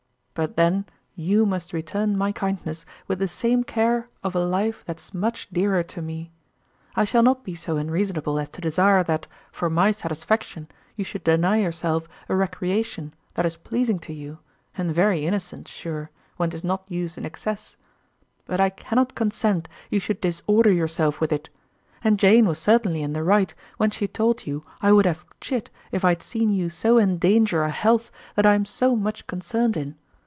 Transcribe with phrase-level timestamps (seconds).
[0.33, 5.13] But then you must return my kindness with the same care of a life that's
[5.13, 6.31] much dearer to me.
[6.95, 11.25] I shall not be so unreasonable as to desire that, for my satisfaction, you should
[11.25, 14.39] deny yourself a recreation that is pleasing to you,
[14.75, 17.75] and very innocent, sure, when 'tis not used in excess,
[18.45, 21.49] but I cannot consent you should disorder yourself with it,
[22.05, 25.69] and Jane was certainly in the right when she told you I would have chid
[25.91, 29.75] if I had seen you so endanger a health that I am so much concerned
[29.75, 29.97] in.